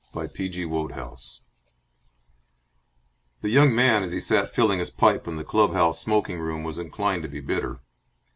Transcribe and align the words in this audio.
7 0.15 0.31
The 0.33 0.65
Long 0.65 0.89
Hole 0.89 1.17
The 3.41 3.49
young 3.51 3.75
man, 3.75 4.01
as 4.01 4.11
he 4.11 4.19
sat 4.19 4.49
filling 4.51 4.79
his 4.79 4.89
pipe 4.89 5.27
in 5.27 5.35
the 5.35 5.43
club 5.43 5.73
house 5.73 5.99
smoking 6.01 6.39
room, 6.39 6.63
was 6.63 6.79
inclined 6.79 7.21
to 7.21 7.29
be 7.29 7.39
bitter. 7.39 7.81